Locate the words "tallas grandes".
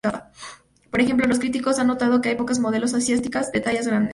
3.61-4.09